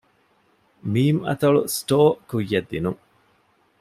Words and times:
މ. 0.91 0.93
އަތޮޅު 1.27 1.61
ސްޓޯރ 1.75 2.07
ކުއްޔަށް 2.29 2.67
ދިނުން 2.69 2.99